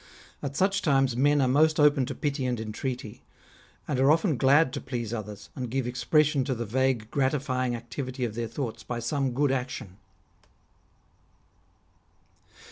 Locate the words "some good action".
8.97-9.97